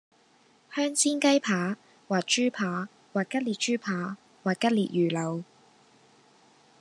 [0.73, 5.43] 香煎雞扒或豬扒或吉列豬扒或吉列魚柳